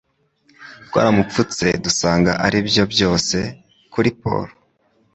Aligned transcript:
Twaramupfutse 0.87 1.65
dusanga 1.83 2.31
aribyo 2.45 2.83
byose... 2.93 3.37
kuri 3.93 4.09
Paul. 4.21 4.47